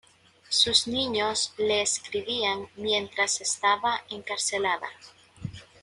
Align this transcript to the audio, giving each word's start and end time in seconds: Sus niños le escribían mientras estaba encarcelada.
Sus 0.49 0.87
niños 0.87 1.53
le 1.59 1.83
escribían 1.83 2.67
mientras 2.75 3.39
estaba 3.39 4.01
encarcelada. 4.09 4.87